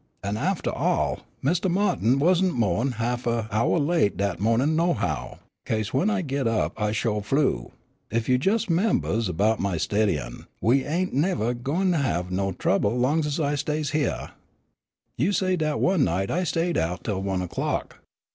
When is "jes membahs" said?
8.41-9.29